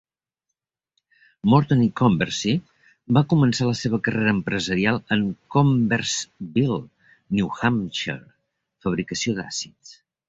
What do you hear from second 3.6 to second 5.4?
la seva carrera empresarial en